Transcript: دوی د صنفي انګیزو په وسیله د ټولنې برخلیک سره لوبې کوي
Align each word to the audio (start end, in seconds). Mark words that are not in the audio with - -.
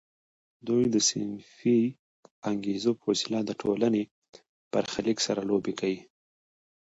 دوی 0.67 0.83
د 0.93 0.95
صنفي 1.09 1.79
انګیزو 2.49 2.91
په 2.99 3.03
وسیله 3.11 3.39
د 3.45 3.51
ټولنې 3.61 4.03
برخلیک 4.73 5.17
سره 5.27 5.41
لوبې 5.49 5.73
کوي 5.79 5.99